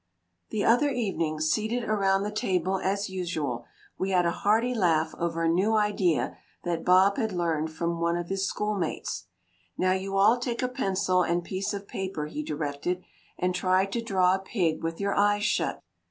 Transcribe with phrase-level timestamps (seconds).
[0.49, 3.65] The other evening, seated around the table as usual,
[3.99, 8.17] we had a hearty laugh over a new idea that Bob had learned from one
[8.17, 9.27] of his school mates.
[9.77, 13.03] "Now you all take a pencil and piece of paper," he directed,
[13.37, 15.83] "and try to draw a pig with your eyes shut."